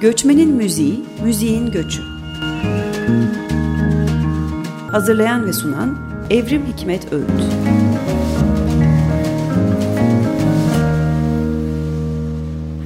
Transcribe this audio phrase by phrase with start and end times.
[0.00, 2.02] Göçmenin Müziği, Müziğin Göçü.
[4.90, 5.98] Hazırlayan ve sunan
[6.30, 7.87] Evrim Hikmet Öğüt.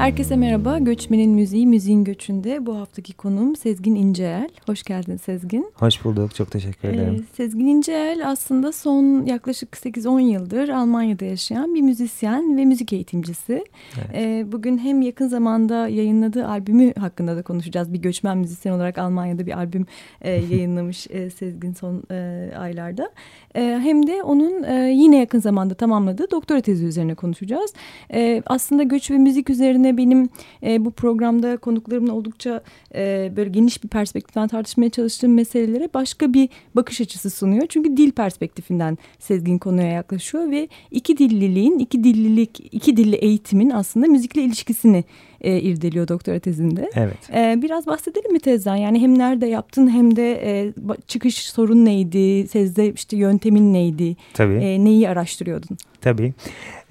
[0.03, 0.79] Herkese merhaba.
[0.79, 4.49] Göçmenin Müziği, Müziğin Göçü'nde bu haftaki konuğum Sezgin İnceel.
[4.67, 5.73] Hoş geldin Sezgin.
[5.75, 6.35] Hoş bulduk.
[6.35, 7.15] Çok teşekkür ee, ederim.
[7.15, 13.65] Ee, Sezgin İnceel aslında son yaklaşık 8-10 yıldır Almanya'da yaşayan bir müzisyen ve müzik eğitimcisi.
[13.97, 14.11] Evet.
[14.15, 17.93] Ee, bugün hem yakın zamanda yayınladığı albümü hakkında da konuşacağız.
[17.93, 19.87] Bir göçmen müzisyen olarak Almanya'da bir albüm
[20.21, 23.11] e, yayınlamış e, Sezgin son e, aylarda.
[23.55, 27.75] E, hem de onun e, yine yakın zamanda tamamladığı doktora tezi üzerine konuşacağız.
[28.15, 30.29] E, aslında göç ve müzik üzerine benim
[30.63, 32.63] e, bu programda konuklarımla oldukça
[32.95, 37.67] e, böyle geniş bir perspektiften tartışmaya çalıştığım meselelere başka bir bakış açısı sunuyor.
[37.69, 44.07] Çünkü dil perspektifinden Sezgin konuya yaklaşıyor ve iki dilliliğin, iki dillilik, iki dilli eğitimin aslında
[44.07, 45.05] müzikle ilişkisini
[45.41, 46.91] e, irdeliyor doktora tezinde.
[46.95, 47.31] Evet.
[47.35, 48.77] E, biraz bahsedelim mi tezden?
[48.77, 50.73] Yani hem nerede yaptın hem de e,
[51.07, 52.47] çıkış sorun neydi?
[52.47, 54.17] Tezde işte yöntemin neydi?
[54.35, 54.55] Tabii.
[54.55, 55.79] E, neyi araştırıyordun?
[56.03, 56.35] Tabii.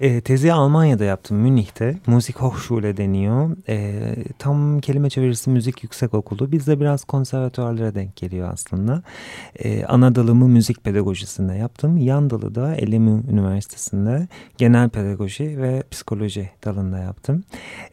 [0.00, 1.98] E, tezi Almanya'da yaptım, Münih'te.
[2.06, 3.56] Müzik Hochschule deniyor.
[3.68, 6.52] E, tam kelime çevirisi müzik yüksek okulu.
[6.52, 9.02] Bizde biraz konservatuarlara denk geliyor aslında.
[9.58, 11.96] E, ana dalımı müzik pedagojisinde yaptım.
[11.96, 17.44] Yan dalı da LMU Üniversitesi'nde genel pedagoji ve psikoloji dalında yaptım.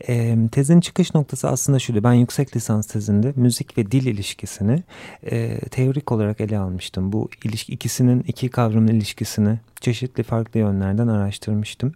[0.08, 2.04] E, tezin çıkış noktası aslında şuydu.
[2.04, 4.84] Ben yüksek lisans tezinde müzik ve dil ilişkisini
[5.24, 7.12] e, teorik olarak ele almıştım.
[7.12, 11.94] Bu ilişki, ikisinin iki kavramın ilişkisini çeşitli farklı yönlerden araştırmıştım.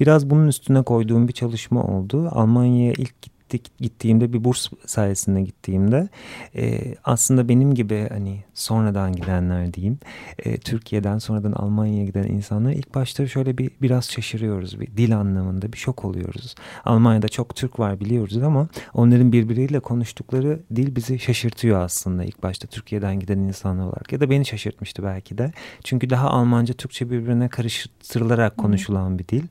[0.00, 2.28] Biraz bunun üstüne koyduğum bir çalışma oldu.
[2.32, 6.08] Almanya'ya ilk gittik, gittiğimde bir burs sayesinde gittiğimde
[6.56, 9.98] e, aslında benim gibi hani sonradan gidenler diyeyim
[10.38, 15.72] e, Türkiye'den sonradan Almanya'ya giden insanlar ilk başta şöyle bir biraz şaşırıyoruz bir dil anlamında
[15.72, 16.54] bir şok oluyoruz.
[16.84, 22.68] Almanya'da çok Türk var biliyoruz ama onların birbiriyle konuştukları dil bizi şaşırtıyor aslında ilk başta
[22.68, 25.52] Türkiye'den giden insanlar olarak ya da beni şaşırtmıştı belki de.
[25.84, 29.42] Çünkü daha Almanca Türkçe birbirine karıştırılarak konuşulan bir dil.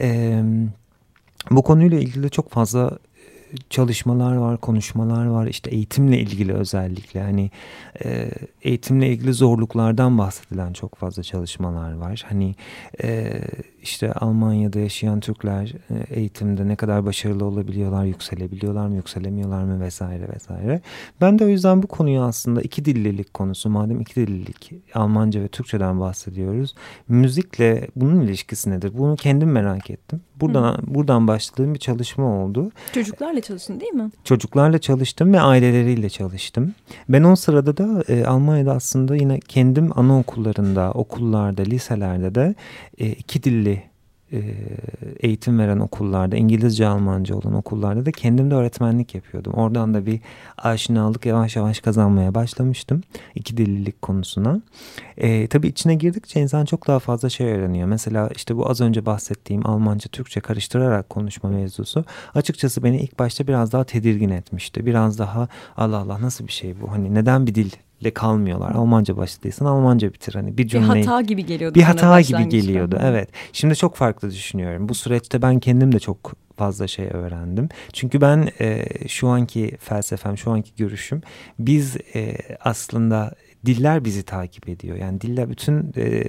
[0.00, 0.42] E,
[1.50, 2.98] bu konuyla ilgili çok fazla
[3.70, 5.46] çalışmalar var, konuşmalar var.
[5.46, 7.50] İşte eğitimle ilgili özellikle hani
[8.04, 8.30] e,
[8.62, 12.24] eğitimle ilgili zorluklardan bahsedilen çok fazla çalışmalar var.
[12.28, 12.54] Hani
[13.02, 13.40] e,
[13.84, 20.28] işte Almanya'da yaşayan Türkler e, eğitimde ne kadar başarılı olabiliyorlar, yükselebiliyorlar mı, yükselemiyorlar mı vesaire
[20.34, 20.80] vesaire.
[21.20, 25.48] Ben de o yüzden bu konuyu aslında iki dillilik konusu madem iki dillilik Almanca ve
[25.48, 26.74] Türkçeden bahsediyoruz.
[27.08, 28.92] Müzikle bunun ilişkisi nedir?
[28.98, 30.20] Bunu kendim merak ettim.
[30.40, 30.94] Buradan Hı.
[30.94, 32.70] buradan başladığım bir çalışma oldu.
[32.92, 34.10] Çocuklarla çalıştın değil mi?
[34.24, 36.74] Çocuklarla çalıştım ve aileleriyle çalıştım.
[37.08, 42.54] Ben o sırada da e, Almanya'da aslında yine kendim anaokullarında, okullarda, liselerde de
[42.98, 43.73] e, iki dilli
[45.20, 49.52] eğitim veren okullarda, İngilizce, Almanca olan okullarda da kendim de öğretmenlik yapıyordum.
[49.52, 50.20] Oradan da bir
[50.58, 53.02] aşinalık yavaş yavaş kazanmaya başlamıştım.
[53.34, 54.60] iki dililik konusuna.
[55.16, 57.88] E, tabii içine girdikçe insan çok daha fazla şey öğreniyor.
[57.88, 63.46] Mesela işte bu az önce bahsettiğim Almanca, Türkçe karıştırarak konuşma mevzusu açıkçası beni ilk başta
[63.46, 64.86] biraz daha tedirgin etmişti.
[64.86, 66.92] Biraz daha Allah Allah nasıl bir şey bu?
[66.92, 67.70] Hani neden bir dil
[68.04, 68.74] ile kalmıyorlar.
[68.74, 70.34] Almanca başladıysan Almanca bitir.
[70.34, 71.02] Hani bir cümleyi...
[71.02, 71.74] Bir hata gibi geliyordu.
[71.74, 72.98] Bir hata gibi geliyordu.
[73.02, 73.28] Evet.
[73.52, 74.88] Şimdi çok farklı düşünüyorum.
[74.88, 77.68] Bu süreçte ben kendim de çok fazla şey öğrendim.
[77.92, 81.22] Çünkü ben e, şu anki felsefem, şu anki görüşüm
[81.58, 83.34] biz e, aslında
[83.66, 84.96] diller bizi takip ediyor.
[84.96, 86.24] Yani diller bütün e,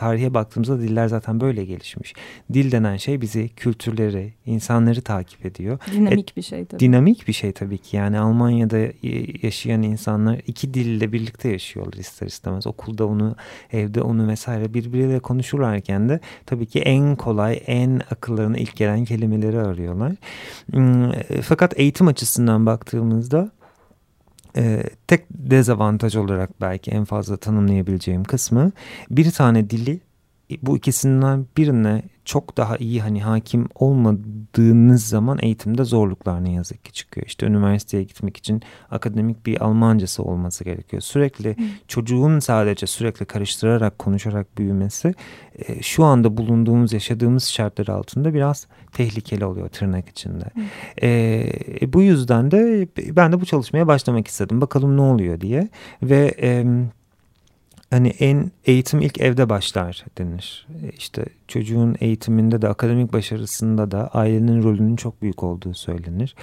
[0.00, 2.14] tarihe baktığımızda diller zaten böyle gelişmiş.
[2.52, 5.78] Dil denen şey bizi, kültürleri, insanları takip ediyor.
[5.92, 6.80] Dinamik e, bir şey tabii.
[6.80, 7.96] Dinamik bir şey tabii ki.
[7.96, 8.78] Yani Almanya'da
[9.42, 12.66] yaşayan insanlar iki dille birlikte yaşıyorlar ister istemez.
[12.66, 13.36] Okulda onu,
[13.72, 19.60] evde onu vesaire birbiriyle konuşurlarken de tabii ki en kolay, en akıllarına ilk gelen kelimeleri
[19.60, 20.12] arıyorlar.
[20.72, 23.50] Hmm, e, fakat eğitim açısından baktığımızda
[24.56, 28.72] e, tek dezavantaj olarak belki en fazla tanımlayabileceğim kısmı
[29.10, 30.00] bir tane dili
[30.62, 36.92] bu ikisinden birine çok daha iyi hani hakim olmadığınız zaman eğitimde zorluklar ne yazık ki
[36.92, 37.26] çıkıyor.
[37.26, 41.02] İşte üniversiteye gitmek için akademik bir Almancası olması gerekiyor.
[41.02, 41.56] Sürekli
[41.88, 45.14] çocuğun sadece sürekli karıştırarak konuşarak büyümesi
[45.58, 50.44] e, şu anda bulunduğumuz yaşadığımız şartlar altında biraz tehlikeli oluyor tırnak içinde.
[50.54, 50.64] Hmm.
[51.02, 54.60] E, bu yüzden de ben de bu çalışmaya başlamak istedim.
[54.60, 55.68] Bakalım ne oluyor diye
[56.02, 56.64] ve e,
[57.90, 60.66] hani en eğitim ilk evde başlar denir.
[60.82, 66.34] E, işte çocuğun eğitiminde de akademik başarısında da ailenin rolünün çok büyük olduğu söylenir.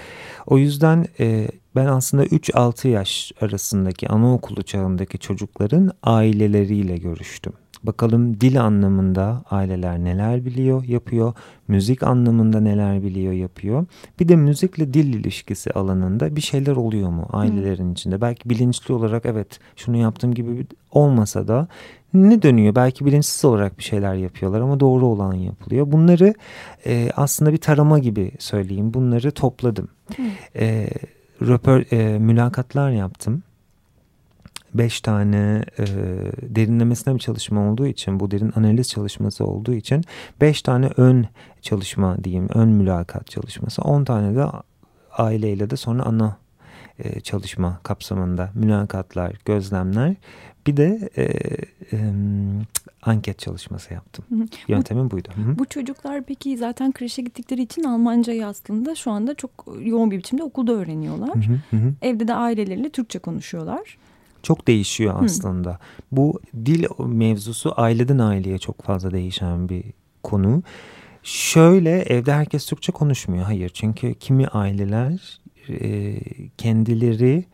[0.47, 7.53] O yüzden e, ben aslında 3-6 yaş arasındaki anaokulu çağındaki çocukların aileleriyle görüştüm.
[7.83, 11.33] Bakalım dil anlamında aileler neler biliyor, yapıyor.
[11.67, 13.85] Müzik anlamında neler biliyor, yapıyor.
[14.19, 18.21] Bir de müzikle dil ilişkisi alanında bir şeyler oluyor mu ailelerin içinde?
[18.21, 21.67] Belki bilinçli olarak evet şunu yaptığım gibi olmasa da
[22.13, 22.75] ne dönüyor?
[22.75, 25.91] Belki bilinçsiz olarak bir şeyler yapıyorlar ama doğru olan yapılıyor.
[25.91, 26.33] Bunları
[26.85, 28.93] e, aslında bir tarama gibi söyleyeyim.
[28.93, 29.87] Bunları topladım.
[30.55, 30.89] E,
[31.41, 33.43] röper, e, mülakatlar yaptım
[34.77, 35.85] beş tane e,
[36.41, 40.03] derinlemesine bir çalışma olduğu için bu derin analiz çalışması olduğu için
[40.41, 41.25] beş tane ön
[41.61, 44.45] çalışma diyeyim ön mülakat çalışması on tane de
[45.11, 46.37] aileyle de sonra ana
[46.99, 50.15] e, çalışma kapsamında mülakatlar gözlemler
[50.67, 52.13] bir de e, e,
[53.01, 54.25] anket çalışması yaptım.
[54.29, 54.47] Hı hı.
[54.67, 55.29] Yöntemim bu, buydu.
[55.35, 55.59] Hı hı.
[55.59, 59.51] Bu çocuklar peki zaten kreşe gittikleri için Almancayı aslında şu anda çok
[59.81, 61.35] yoğun bir biçimde okulda öğreniyorlar.
[61.35, 61.93] Hı hı hı.
[62.01, 63.97] Evde de aileleriyle Türkçe konuşuyorlar
[64.47, 65.69] çok değişiyor aslında.
[65.69, 65.77] Hmm.
[66.11, 69.83] Bu dil mevzusu aileden aileye çok fazla değişen bir
[70.23, 70.63] konu.
[71.23, 73.43] Şöyle evde herkes Türkçe konuşmuyor.
[73.43, 75.39] Hayır çünkü kimi aileler
[75.69, 76.19] e,
[76.57, 77.45] kendileri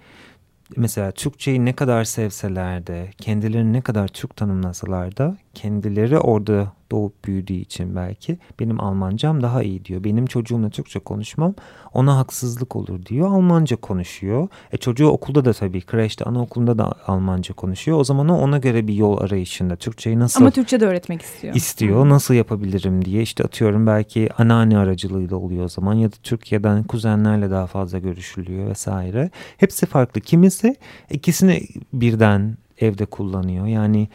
[0.77, 7.25] mesela Türkçeyi ne kadar sevseler de kendilerini ne kadar Türk tanımlasalar da kendileri orada doğup
[7.25, 10.03] büyüdüğü için belki benim Almancam daha iyi diyor.
[10.03, 11.55] Benim çocuğumla Türkçe konuşmam
[11.93, 13.27] ona haksızlık olur diyor.
[13.27, 14.47] Almanca konuşuyor.
[14.71, 17.99] E çocuğu okulda da tabii kreşte anaokulunda da Almanca konuşuyor.
[17.99, 21.55] O zaman o ona göre bir yol arayışında Türkçeyi nasıl Ama Türkçe de öğretmek istiyor.
[21.55, 22.09] İstiyor.
[22.09, 27.51] Nasıl yapabilirim diye işte atıyorum belki anneanne aracılığıyla oluyor o zaman ya da Türkiye'den kuzenlerle
[27.51, 29.29] daha fazla görüşülüyor vesaire.
[29.57, 30.21] Hepsi farklı.
[30.21, 30.75] Kimisi
[31.09, 31.61] ikisini
[31.93, 33.65] birden evde kullanıyor.
[33.65, 34.07] Yani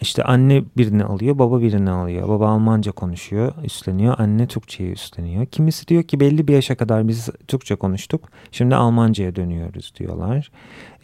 [0.00, 2.28] işte anne birini alıyor, baba birini alıyor.
[2.28, 4.14] Baba Almanca konuşuyor, üstleniyor.
[4.18, 5.46] Anne Türkçeyi üstleniyor.
[5.46, 8.28] Kimisi diyor ki belli bir yaşa kadar biz Türkçe konuştuk.
[8.52, 10.50] Şimdi Almanca'ya dönüyoruz diyorlar.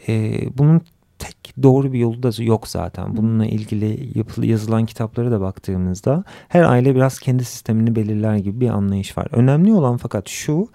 [0.08, 0.80] Ee, bunun
[1.18, 3.16] tek doğru bir yolu da yok zaten.
[3.16, 8.68] Bununla ilgili yapılı, yazılan kitaplara da baktığımızda her aile biraz kendi sistemini belirler gibi bir
[8.68, 9.28] anlayış var.
[9.32, 10.68] Önemli olan fakat şu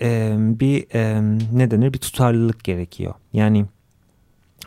[0.00, 1.22] e, bir e,
[1.52, 3.14] ne denir bir tutarlılık gerekiyor.
[3.32, 3.66] Yani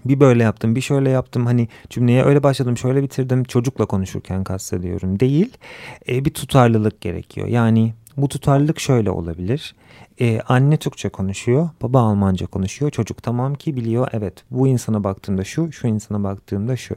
[0.06, 1.46] bir böyle yaptım bir şöyle yaptım.
[1.46, 3.44] Hani cümleye öyle başladım şöyle bitirdim.
[3.44, 5.20] Çocukla konuşurken kastediyorum.
[5.20, 5.58] Değil.
[6.10, 7.48] E, bir tutarlılık gerekiyor.
[7.48, 9.76] Yani bu tutarlılık şöyle olabilir
[10.22, 12.92] ee, anne Türkçe konuşuyor, baba Almanca konuşuyor.
[12.92, 16.96] Çocuk tamam ki biliyor evet bu insana baktığımda şu, şu insana baktığımda şu.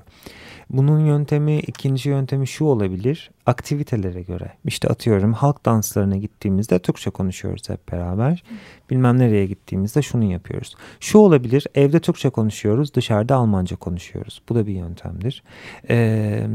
[0.71, 3.31] Bunun yöntemi, ikinci yöntemi şu olabilir.
[3.47, 4.53] Aktivitelere göre.
[4.65, 8.45] İşte atıyorum halk danslarına gittiğimizde Türkçe konuşuyoruz hep beraber.
[8.91, 10.77] Bilmem nereye gittiğimizde şunu yapıyoruz.
[11.01, 14.43] Şu olabilir evde Türkçe konuşuyoruz dışarıda Almanca konuşuyoruz.
[14.49, 15.43] Bu da bir yöntemdir.
[15.91, 16.47] Ee,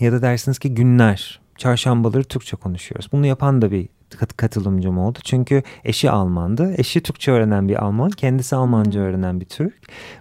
[0.00, 3.08] ya da dersiniz ki günler çarşambaları Türkçe konuşuyoruz.
[3.12, 3.88] Bunu yapan da bir
[4.36, 5.18] katılımcım oldu.
[5.24, 6.74] Çünkü eşi Almandı.
[6.76, 8.10] Eşi Türkçe öğrenen bir Alman.
[8.10, 9.74] Kendisi Almanca öğrenen bir Türk.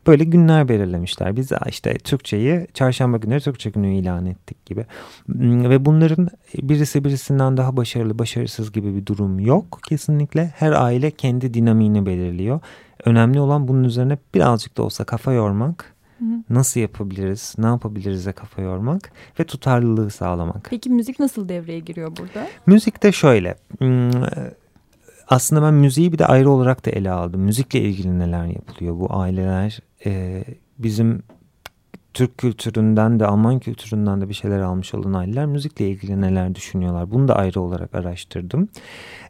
[0.08, 1.36] Böyle günler belirlemişler.
[1.36, 4.86] Biz işte Türkçeyi çarşamba günleri Türkçe günü ilan ettik gibi.
[5.26, 6.30] Hmm, ve bunların
[6.62, 9.80] birisi birisinden daha başarılı başarısız gibi bir durum yok.
[9.90, 12.60] Kesinlikle her aile kendi dinamiğini belirliyor.
[13.06, 15.94] Önemli olan bunun üzerine birazcık da olsa kafa yormak
[16.50, 20.68] Nasıl yapabiliriz, ne yapabiliriz'e kafa yormak ve tutarlılığı sağlamak.
[20.70, 22.48] Peki müzik nasıl devreye giriyor burada?
[22.66, 23.56] Müzik de şöyle.
[23.80, 24.12] Hmm,
[25.28, 27.42] aslında ben müziği bir de ayrı olarak da ele aldım.
[27.42, 29.00] Müzikle ilgili neler yapılıyor?
[29.00, 30.44] Bu aileler e,
[30.80, 31.24] bizim
[32.14, 37.12] Türk kültüründen de Alman kültüründen de bir şeyler almış olan aileler müzikle ilgili neler düşünüyorlar.
[37.12, 38.70] Bunu da ayrı olarak araştırdım.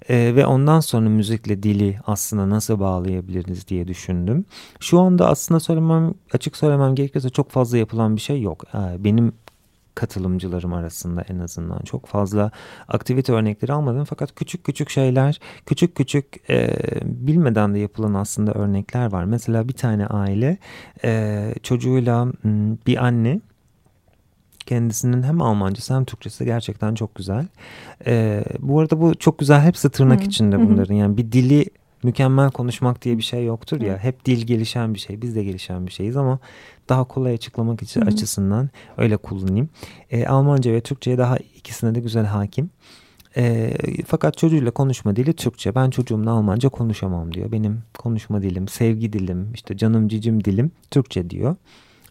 [0.10, 4.46] Ee, ve ondan sonra müzikle dili aslında nasıl bağlayabiliriz diye düşündüm.
[4.80, 8.64] Şu anda aslında söylemem açık söylemem gerekirse çok fazla yapılan bir şey yok.
[8.74, 9.34] Ee, benim
[9.96, 12.52] katılımcılarım arasında en azından çok fazla
[12.88, 19.12] aktivite örnekleri almadım fakat küçük küçük şeyler küçük küçük e, bilmeden de yapılan aslında örnekler
[19.12, 19.26] var.
[19.26, 20.58] Mesela bir tane aile
[21.04, 22.28] e, çocuğuyla
[22.88, 23.40] bir anne
[24.66, 27.48] kendisinin hem Almancası hem Türkçesi gerçekten çok güzel.
[28.06, 30.28] E, bu arada bu çok güzel hepsi tırnak hmm.
[30.28, 31.66] içinde bunların yani bir dili
[32.04, 33.98] mükemmel konuşmak diye bir şey yoktur ya.
[33.98, 35.22] Hep dil gelişen bir şey.
[35.22, 36.40] Biz de gelişen bir şeyiz ama
[36.90, 38.10] daha kolay açıklamak için Hı-hı.
[38.10, 39.70] açısından öyle kullanayım.
[40.12, 42.70] E, Almanca ve Türkçe'ye daha ikisine de güzel hakim.
[43.38, 43.74] E,
[44.08, 45.76] fakat çocuğuyla konuşma dili Türkçe.
[45.76, 47.52] Ben çocuğumla Almanca konuşamam diyor.
[47.52, 51.56] Benim konuşma dilim, sevgi dilim, işte canım cicim dilim Türkçe diyor.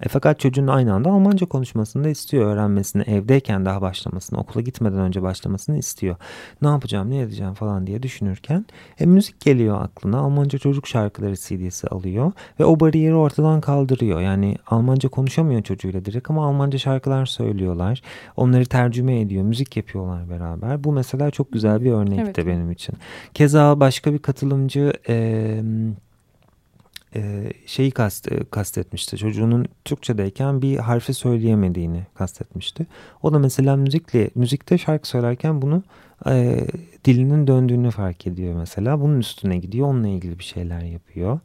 [0.02, 2.46] E, fakat çocuğun aynı anda Almanca konuşmasını da istiyor.
[2.46, 6.16] Öğrenmesini, evdeyken daha başlamasını, okula gitmeden önce başlamasını istiyor.
[6.62, 8.66] Ne yapacağım, ne edeceğim falan diye düşünürken
[9.00, 10.18] e, müzik geliyor aklına.
[10.18, 14.20] Almanca çocuk şarkıları CD'si alıyor ve o bariyeri ortadan kaldırıyor.
[14.20, 18.02] Yani Almanca konuşamıyor çocuğuyla direkt ama Almanca şarkılar söylüyorlar.
[18.36, 20.84] Onları tercüme ediyor, müzik yapıyorlar beraber.
[20.84, 22.46] Bu mesela çok güzel bir örnekti evet.
[22.46, 22.94] benim için.
[23.34, 24.92] Keza başka bir katılımcı...
[25.08, 25.60] E,
[27.14, 29.16] e, şeyi kast, e, kastetmişti.
[29.16, 32.86] Çocuğunun Türkçedeyken bir harfi söyleyemediğini kastetmişti.
[33.22, 35.82] O da mesela müzikle müzikte şarkı söylerken bunu
[36.26, 36.66] e,
[37.04, 39.00] dilinin döndüğünü fark ediyor mesela.
[39.00, 39.88] Bunun üstüne gidiyor.
[39.88, 41.40] Onunla ilgili bir şeyler yapıyor.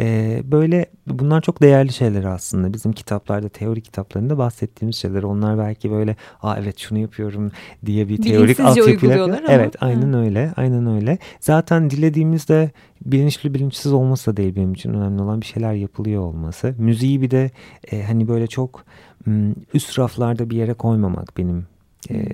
[0.00, 2.72] E, böyle bunlar çok değerli şeyler aslında.
[2.72, 5.22] Bizim kitaplarda, teori kitaplarında bahsettiğimiz şeyler.
[5.22, 7.52] Onlar belki böyle aa evet şunu yapıyorum
[7.86, 9.40] diye bir teorik altyapıyla.
[9.48, 10.16] Evet aynen Hı.
[10.16, 10.52] öyle.
[10.56, 11.18] Aynen öyle.
[11.40, 12.70] Zaten dilediğimizde
[13.04, 16.74] bilinçli bilinçsiz olması da değil benim için önemli olan bir şeyler yapılıyor olması.
[16.78, 17.50] Müziği bir de
[17.92, 18.84] e, hani böyle çok
[19.74, 21.66] üst raflarda bir yere koymamak benim
[22.10, 22.26] e,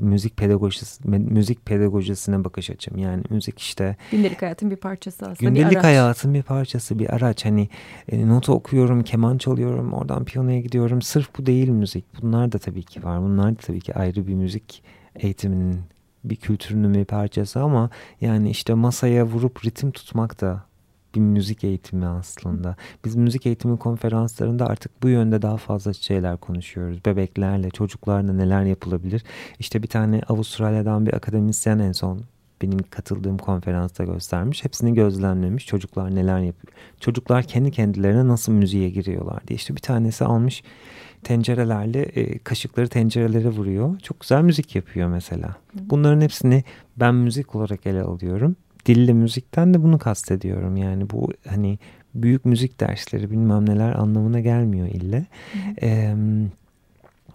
[0.00, 2.98] müzik pedagojisi müzik pedagojisine bakış açım.
[2.98, 5.84] Yani müzik işte gündelik hayatın bir parçası aslında gündelik bir araç.
[5.84, 7.44] hayatın bir parçası, bir araç.
[7.44, 7.68] Hani
[8.08, 11.02] e, notu okuyorum, keman çalıyorum, oradan piyanoya gidiyorum.
[11.02, 12.04] Sırf bu değil müzik.
[12.22, 13.22] Bunlar da tabii ki var.
[13.22, 14.82] Bunlar da tabii ki ayrı bir müzik
[15.16, 15.80] eğitiminin
[16.24, 20.67] bir kültürünün bir parçası ama yani işte masaya vurup ritim tutmak da
[21.14, 22.76] bir müzik eğitimi aslında.
[23.04, 27.04] Biz müzik eğitimi konferanslarında artık bu yönde daha fazla şeyler konuşuyoruz.
[27.04, 29.24] Bebeklerle, çocuklarla neler yapılabilir?
[29.58, 32.24] İşte bir tane Avustralya'dan bir akademisyen en son
[32.62, 34.64] benim katıldığım konferansta göstermiş.
[34.64, 35.66] Hepsini gözlemlemiş.
[35.66, 36.74] Çocuklar neler yapıyor?
[37.00, 39.56] Çocuklar kendi kendilerine nasıl müziğe giriyorlar diye.
[39.56, 40.62] İşte bir tanesi almış
[41.24, 43.98] tencerelerle e, kaşıkları tencerelere vuruyor.
[44.00, 45.56] Çok güzel müzik yapıyor mesela.
[45.74, 46.64] Bunların hepsini
[46.96, 48.56] ben müzik olarak ele alıyorum
[48.88, 50.76] dilli müzikten de bunu kastediyorum.
[50.76, 51.78] Yani bu hani
[52.14, 55.26] büyük müzik dersleri bilmem neler anlamına gelmiyor ille.
[55.82, 56.14] Ee,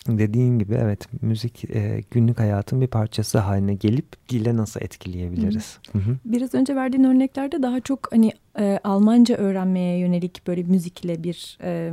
[0.07, 5.77] dediğin gibi evet müzik e, günlük hayatın bir parçası haline gelip dile nasıl etkileyebiliriz?
[5.91, 6.17] Hı hı.
[6.25, 11.91] Biraz önce verdiğin örneklerde daha çok hani e, Almanca öğrenmeye yönelik böyle müzikle bir e,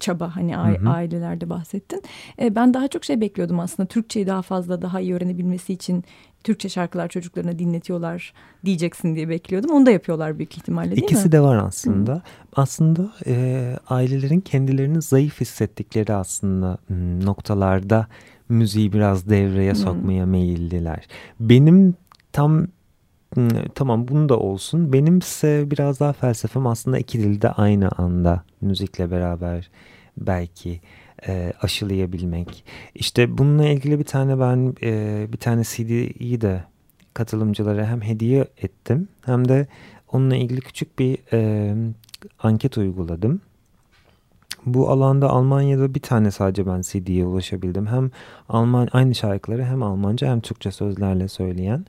[0.00, 0.90] çaba hani hı hı.
[0.90, 2.02] ailelerde bahsettin.
[2.40, 6.04] E, ben daha çok şey bekliyordum aslında Türkçeyi daha fazla daha iyi öğrenebilmesi için
[6.46, 8.32] Türkçe şarkılar çocuklarına dinletiyorlar
[8.64, 9.70] diyeceksin diye bekliyordum.
[9.70, 11.32] Onu da yapıyorlar büyük ihtimalle değil İkisi mi?
[11.32, 12.14] de var aslında.
[12.14, 12.22] Hı.
[12.56, 16.78] Aslında e, ailelerin kendilerini zayıf hissettikleri aslında
[17.24, 18.06] noktalarda
[18.48, 20.26] müziği biraz devreye sokmaya Hı.
[20.26, 21.06] meyilliler.
[21.40, 21.94] Benim
[22.32, 22.66] tam
[23.74, 24.92] tamam bunu da olsun.
[24.92, 29.70] Benimse biraz daha felsefem aslında iki dilde aynı anda müzikle beraber
[30.18, 30.80] belki
[31.28, 32.64] e, aşılayabilmek.
[32.94, 36.64] İşte bununla ilgili bir tane ben e, bir tane CD'yi de
[37.14, 39.66] katılımcılara hem hediye ettim hem de
[40.12, 41.74] onunla ilgili küçük bir e,
[42.38, 43.40] anket uyguladım.
[44.66, 47.86] Bu alanda Almanya'da bir tane sadece ben CD'ye ulaşabildim.
[47.86, 48.10] Hem
[48.48, 51.86] Alman aynı şarkıları hem Almanca hem Türkçe sözlerle söyleyen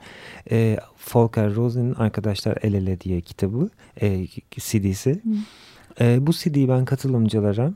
[0.51, 0.77] e,
[1.13, 3.69] Volker Rosen'in Arkadaşlar El Ele diye kitabı
[4.01, 5.21] e, CD'si.
[6.01, 7.73] E, bu CD'yi ben katılımcılara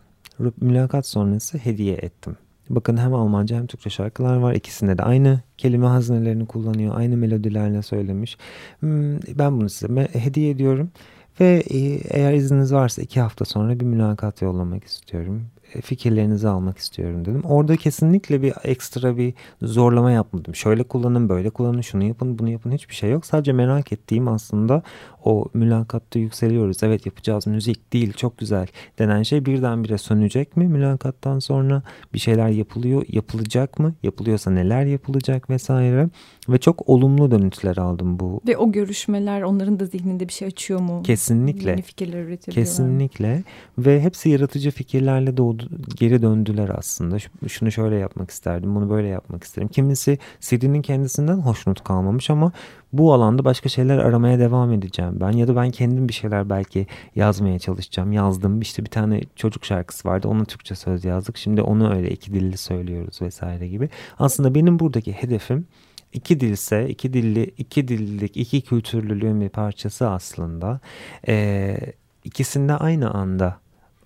[0.61, 2.37] mülakat sonrası hediye ettim.
[2.69, 4.53] Bakın hem Almanca hem Türkçe şarkılar var.
[4.53, 6.95] İkisinde de aynı kelime hazinelerini kullanıyor.
[6.97, 8.37] Aynı melodilerle söylemiş.
[8.79, 10.91] Hmm, ben bunu size hediye ediyorum.
[11.39, 11.77] Ve e,
[12.09, 15.41] eğer izniniz varsa iki hafta sonra bir mülakat yollamak istiyorum.
[15.75, 17.41] E, fikirlerinizi almak istiyorum dedim.
[17.43, 20.55] Orada kesinlikle bir ekstra bir zorlama yapmadım.
[20.55, 23.25] Şöyle kullanın, böyle kullanın, şunu yapın, bunu yapın hiçbir şey yok.
[23.25, 24.83] Sadece merak ettiğim aslında
[25.23, 26.83] o mülakatta yükseliyoruz.
[26.83, 28.67] Evet yapacağız müzik değil çok güzel
[28.99, 30.67] denen şey birdenbire sönecek mi?
[30.67, 33.93] Mülakattan sonra bir şeyler yapılıyor, yapılacak mı?
[34.03, 36.09] Yapılıyorsa neler yapılacak vesaire.
[36.49, 38.41] Ve çok olumlu dönütler aldım bu.
[38.47, 41.03] Ve o görüşmeler onların da zihninde bir şey açıyor mu?
[41.03, 41.69] Kesinlikle.
[41.69, 42.65] Yeni fikirler üretebiliyorlar.
[42.65, 43.43] Kesinlikle.
[43.77, 45.60] Ve hepsi yaratıcı fikirlerle doğdu,
[45.95, 47.17] geri döndüler aslında.
[47.47, 49.67] Şunu şöyle yapmak isterdim, bunu böyle yapmak isterim.
[49.67, 52.51] Kimisi CD'nin kendisinden hoşnut kalmamış ama
[52.93, 55.31] bu alanda başka şeyler aramaya devam edeceğim ben.
[55.31, 58.11] Ya da ben kendim bir şeyler belki yazmaya çalışacağım.
[58.11, 58.61] Yazdım.
[58.61, 60.27] İşte bir tane çocuk şarkısı vardı.
[60.27, 61.37] Ona Türkçe söz yazdık.
[61.37, 63.89] Şimdi onu öyle iki dilli söylüyoruz vesaire gibi.
[64.19, 65.65] Aslında benim buradaki hedefim
[66.13, 70.79] iki dilse, iki dilli, iki dillilik, iki kültürlülüğün bir parçası aslında.
[71.27, 71.77] Ee,
[72.23, 73.57] ikisinde aynı anda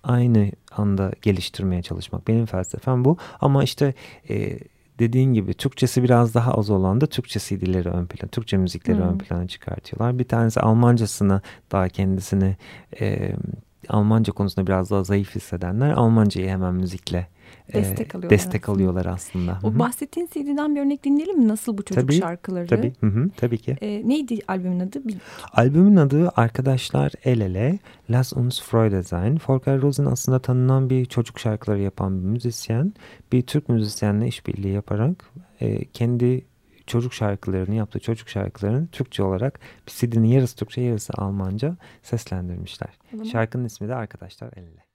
[0.06, 2.28] aynı anda geliştirmeye çalışmak.
[2.28, 3.16] Benim felsefem bu.
[3.40, 3.94] Ama işte
[4.28, 4.58] e,
[4.98, 9.04] dediğin gibi Türkçesi biraz daha az olan da Türkçe CD'leri ön plana, Türkçe müzikleri hmm.
[9.04, 10.18] ön plana çıkartıyorlar.
[10.18, 11.40] Bir tanesi Almancasını
[11.72, 12.56] daha kendisini
[13.00, 13.32] e,
[13.88, 17.28] Almanca konusunda biraz daha zayıf hissedenler Almancayı hemen müzikle
[17.72, 18.76] destek alıyorlar, destek aslında.
[18.76, 19.58] alıyorlar aslında.
[19.62, 21.48] O bahsettiğin CD'den bir örnek dinleyelim mi?
[21.48, 22.66] Nasıl bu çocuk tabii, şarkıları?
[22.66, 23.76] Tabii, hı hı, tabii ki.
[23.80, 25.08] E, neydi albümün adı?
[25.08, 25.16] Bir...
[25.52, 27.78] Albümün adı Arkadaşlar El Ele,
[28.10, 29.38] Lass uns Freude sein.
[29.48, 32.92] Volker Rosen aslında tanınan bir çocuk şarkıları yapan bir müzisyen.
[33.32, 36.44] Bir Türk müzisyenle işbirliği yaparak e, kendi
[36.86, 42.90] çocuk şarkılarını yaptığı çocuk şarkılarını Türkçe olarak bir CD'nin yarısı Türkçe yarısı Almanca seslendirmişler.
[43.32, 44.70] Şarkının ismi de Arkadaşlar El Ele.
[44.80, 44.85] E,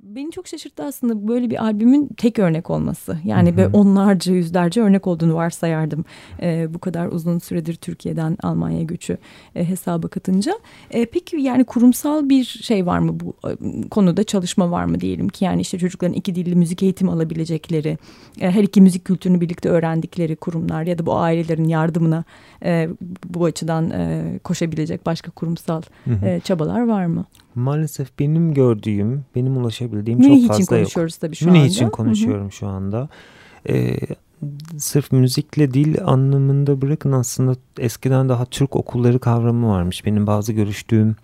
[0.00, 3.18] beni çok şaşırttı aslında böyle bir albümün tek örnek olması.
[3.24, 6.04] Yani hı böyle onlarca yüzlerce örnek olduğunu varsayardım.
[6.42, 9.18] E, bu kadar uzun süredir Türkiye'den Almanya'ya göçü
[9.54, 10.52] e, hesaba katınca.
[10.90, 15.28] E, peki yani kurumsal bir şey var mı bu e, konuda çalışma var mı diyelim
[15.28, 15.44] ki?
[15.44, 17.98] Yani işte çocukların iki dilli müzik eğitimi alabilecekleri,
[18.40, 22.24] e, her iki müzik kültürünü birlikte öğrendikleri kurumlar ya da bu ailelerin yardımına
[22.64, 22.88] e,
[23.24, 25.82] bu açıdan e, koşabilecek başka kurumsal
[26.24, 27.24] E, çabalar var mı?
[27.54, 30.62] Maalesef benim gördüğüm, benim ulaşabildiğim Münih çok fazla yok.
[30.62, 31.68] için konuşuyoruz tabii şu Münih anda.
[31.68, 32.52] için konuşuyorum Hı-hı.
[32.52, 33.08] şu anda.
[33.68, 33.96] Ee,
[34.76, 40.06] sırf müzikle dil anlamında bırakın aslında eskiden daha Türk okulları kavramı varmış.
[40.06, 41.16] Benim bazı görüştüğüm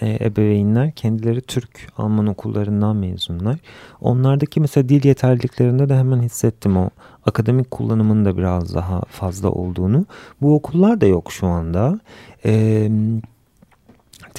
[0.00, 3.56] e, ebeveynler kendileri Türk Alman okullarından mezunlar.
[4.00, 6.90] Onlardaki mesela dil yeterliliklerinde de hemen hissettim o
[7.26, 10.04] akademik kullanımın da biraz daha fazla olduğunu.
[10.42, 12.00] Bu okullar da yok şu anda.
[12.44, 12.90] Eee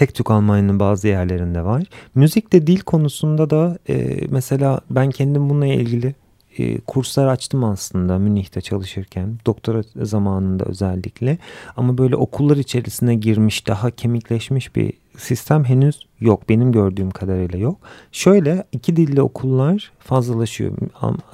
[0.02, 1.84] Tek tük Almanya'nın bazı yerlerinde var.
[2.16, 6.16] Müzikte dil konusunda da e, mesela ben kendim bununla ilgili
[6.58, 11.38] e, kurslar açtım aslında Münih'te çalışırken doktora zamanında özellikle
[11.78, 16.50] ama böyle okullar içerisine girmiş daha kemikleşmiş bir sistem henüz yok.
[16.50, 17.78] Benim gördüğüm kadarıyla yok.
[18.12, 20.78] Şöyle iki dilli okullar fazlalaşıyor.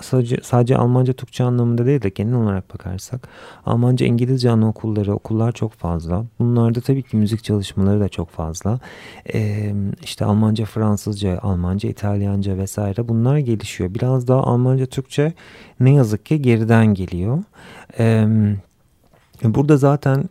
[0.01, 3.27] Sadece, sadece Almanca, Türkçe anlamında değil de genel olarak bakarsak
[3.65, 6.25] Almanca, İngilizce anaokulları, okullar çok fazla.
[6.39, 8.79] Bunlarda tabii ki müzik çalışmaları da çok fazla.
[9.34, 13.93] Ee, işte Almanca, Fransızca, Almanca, İtalyanca vesaire bunlar gelişiyor.
[13.93, 15.34] Biraz daha Almanca, Türkçe
[15.79, 17.43] ne yazık ki geriden geliyor.
[18.00, 18.27] Ee,
[19.43, 20.29] Burada zaten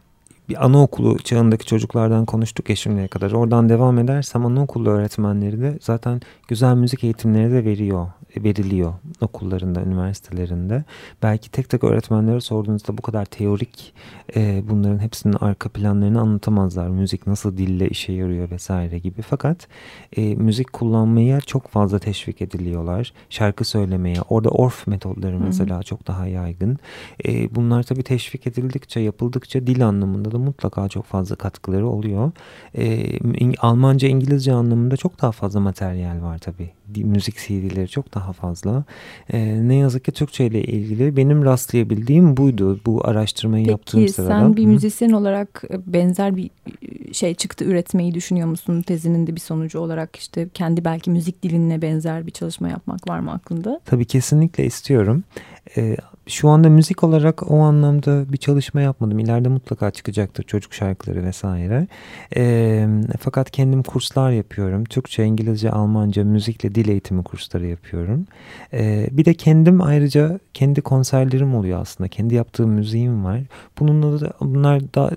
[0.49, 3.33] bir anaokulu çağındaki çocuklardan konuştuk ya şimdiye kadar.
[3.33, 8.07] Oradan devam edersem anaokulu öğretmenleri de zaten güzel müzik eğitimleri de veriyor
[8.45, 10.85] veriliyor okullarında, üniversitelerinde.
[11.23, 13.95] Belki tek tek öğretmenlere sorduğunuzda bu kadar teorik
[14.37, 16.88] e, bunların hepsinin arka planlarını anlatamazlar.
[16.88, 19.23] Müzik nasıl dille işe yarıyor vesaire gibi.
[19.23, 19.69] Fakat
[20.17, 23.12] e, müzik kullanmaya çok fazla teşvik ediliyorlar.
[23.31, 24.17] Şarkı söylemeye.
[24.29, 25.85] Orada orf metodları mesela Hı-hı.
[25.85, 26.79] çok daha yaygın.
[27.26, 32.33] E, bunlar tabii teşvik edildikçe, yapıldıkça dil anlamında da mutlaka çok fazla katkıları oluyor.
[32.78, 33.19] E,
[33.59, 38.85] Almanca, İngilizce anlamında çok daha fazla materyal var tabii müzik CD'leri çok daha fazla.
[39.33, 44.28] E, ne yazık ki Türkçe ile ilgili benim rastlayabildiğim buydu bu araştırmayı Peki, yaptığım sırada.
[44.28, 46.50] Peki sen bir müzisyen olarak e, benzer bir
[46.83, 48.82] e, şey çıktı üretmeyi düşünüyor musun?
[48.82, 53.19] Tezinin de bir sonucu olarak işte kendi belki müzik diline benzer bir çalışma yapmak var
[53.19, 53.80] mı aklında?
[53.84, 55.25] Tabii kesinlikle istiyorum.
[55.76, 55.97] E,
[56.28, 59.19] şu anda müzik olarak o anlamda bir çalışma yapmadım.
[59.19, 61.86] İleride mutlaka çıkacaktır çocuk şarkıları vesaire.
[62.36, 62.86] E,
[63.21, 64.84] fakat kendim kurslar yapıyorum.
[64.84, 68.26] Türkçe, İngilizce, Almanca, müzikle dil eğitimi kursları yapıyorum.
[68.73, 72.08] E, bir de kendim ayrıca kendi konserlerim oluyor aslında.
[72.08, 73.41] Kendi yaptığım müziğim var.
[73.78, 75.10] Bununla da bunlar da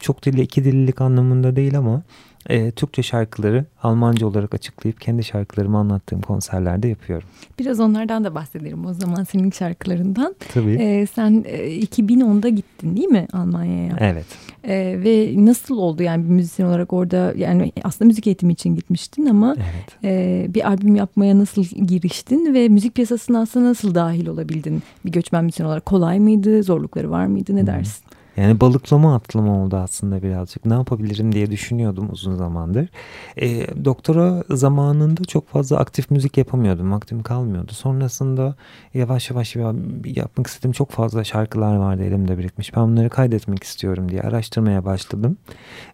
[0.00, 2.02] çok dilli iki dillilik anlamında değil ama
[2.48, 7.28] e, Türkçe şarkıları Almanca olarak açıklayıp kendi şarkılarımı anlattığım konserlerde yapıyorum.
[7.58, 10.34] Biraz onlardan da bahsedelim o zaman senin şarkılarından.
[10.54, 10.74] Tabii.
[10.74, 13.96] E, sen e, 2010'da gittin değil mi Almanya'ya?
[14.00, 14.26] Evet.
[14.64, 19.26] E, ve nasıl oldu yani bir müzisyen olarak orada yani aslında müzik eğitimi için gitmiştin
[19.26, 20.04] ama evet.
[20.04, 25.44] e, bir albüm yapmaya nasıl giriştin ve müzik piyasasına aslında nasıl dahil olabildin bir göçmen
[25.44, 25.86] müzisyen olarak?
[25.86, 26.62] Kolay mıydı?
[26.62, 27.56] Zorlukları var mıydı?
[27.56, 28.07] Ne dersin?
[28.38, 30.64] Yani balıklama atlama oldu aslında birazcık.
[30.64, 32.88] Ne yapabilirim diye düşünüyordum uzun zamandır.
[33.36, 36.92] E, doktora zamanında çok fazla aktif müzik yapamıyordum.
[36.92, 37.72] Vaktim kalmıyordu.
[37.72, 38.54] Sonrasında
[38.94, 39.56] yavaş yavaş
[40.04, 42.76] yapmak istediğim çok fazla şarkılar vardı elimde birikmiş.
[42.76, 45.36] Ben bunları kaydetmek istiyorum diye araştırmaya başladım.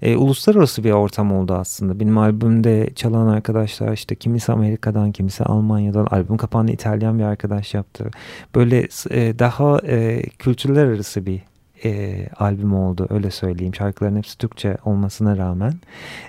[0.03, 2.01] E, uluslararası bir ortam oldu aslında.
[2.01, 6.07] Benim albümde çalan arkadaşlar işte kimisi Amerika'dan, kimisi Almanya'dan.
[6.11, 8.11] Albüm kapağını İtalyan bir arkadaş yaptı.
[8.55, 11.54] Böyle e, daha e, kültürler arası bir
[11.85, 13.75] e, albüm oldu öyle söyleyeyim.
[13.75, 15.75] Şarkıların hepsi Türkçe olmasına rağmen.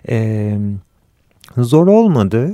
[0.10, 0.58] E,
[1.58, 2.54] zor olmadı.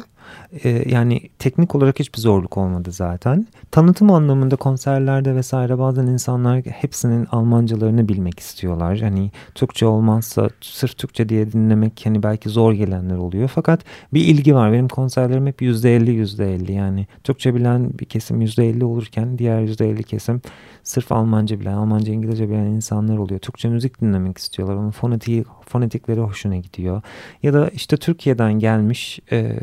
[0.64, 3.48] Ee, yani teknik olarak hiçbir zorluk olmadı zaten.
[3.72, 9.00] Tanıtım anlamında konserlerde vesaire bazen insanlar hepsinin Almancalarını bilmek istiyorlar.
[9.00, 13.52] Hani Türkçe olmazsa sırf Türkçe diye dinlemek hani belki zor gelenler oluyor.
[13.56, 13.82] Fakat
[14.14, 14.74] bir ilgi var.
[14.74, 20.42] Benim konserlerim hep %50 %50 yani Türkçe bilen bir kesim %50 olurken diğer %50 kesim
[20.84, 23.40] sırf Almanca bilen, Almanca İngilizce bilen insanlar oluyor.
[23.40, 24.76] Türkçe müzik dinlemek istiyorlar.
[24.76, 27.02] Onun fonetiği, fonetikleri hoşuna gidiyor.
[27.44, 29.60] Ya da işte Türkiye'den gelmiş e,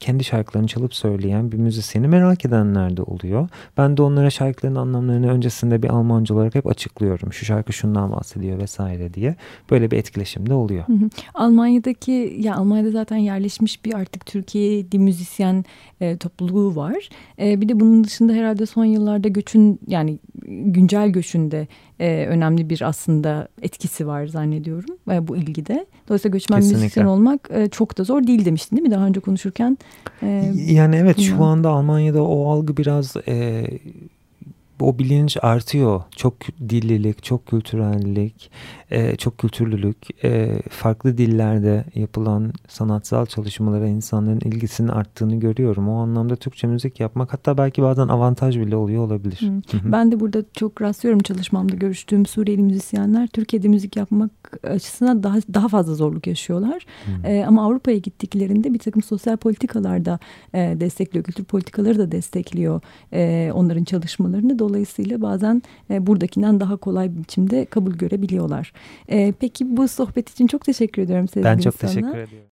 [0.00, 3.48] kendi şarkılarını çalıp söyleyen bir müzisyeni merak edenler de oluyor.
[3.76, 7.32] Ben de onlara şarkıların anlamlarını öncesinde bir Almanca olarak hep açıklıyorum.
[7.32, 9.36] Şu şarkı şundan bahsediyor vesaire diye.
[9.70, 10.88] Böyle bir etkileşim de oluyor.
[10.88, 11.08] Hı hı.
[11.34, 15.64] Almanya'daki ya Almanya'da zaten yerleşmiş bir artık Türkiye'de müzisyen
[16.00, 17.08] e, topluluğu var.
[17.38, 21.66] E, bir de bunun dışında herhalde son yıllarda göçün yani güncel göçünde
[22.00, 25.86] e, önemli bir aslında etkisi var zannediyorum e, bu ilgide.
[26.08, 26.82] Dolayısıyla göçmen Kesinlikle.
[26.82, 29.78] müzisyen olmak e, çok da zor değil demiştin değil mi daha önce konuşurken?
[30.22, 31.38] E, yani evet bilmiyorum.
[31.38, 33.66] şu anda Almanya'da o algı biraz e,
[34.80, 36.02] o bilinç artıyor.
[36.16, 36.34] Çok
[36.68, 38.50] dillilik, çok kültürellik,
[38.90, 45.88] e, çok kültürlülük, e, farklı dillerde yapılan sanatsal çalışmalara insanların ilgisinin arttığını görüyorum.
[45.88, 49.40] O anlamda Türkçe müzik yapmak hatta belki bazen avantaj bile oluyor olabilir.
[49.72, 49.92] Hı.
[49.92, 54.30] Ben de burada çok rastlıyorum çalışmamda görüştüğüm Suriyeli müzisyenler Türkiye'de müzik yapmak
[54.62, 56.86] açısından daha daha fazla zorluk yaşıyorlar.
[57.24, 60.18] E, ama Avrupa'ya gittiklerinde bir takım sosyal politikalar da
[60.54, 62.80] e, destekliyor, kültür politikaları da destekliyor
[63.12, 64.58] e, onların çalışmalarını.
[64.58, 68.72] Dolayısıyla bazen e, buradakinden daha kolay bir biçimde kabul görebiliyorlar.
[69.08, 71.90] E, peki bu sohbet için çok teşekkür ediyorum sevgili Ben çok sana.
[71.90, 72.46] teşekkür ediyorum.